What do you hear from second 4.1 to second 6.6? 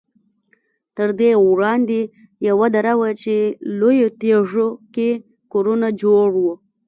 تیږو کې کورونه جوړ وو.